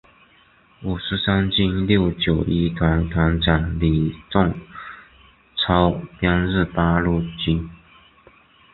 [0.81, 4.51] 五十三军六九一团团长吕正
[5.55, 7.69] 操编入八路军。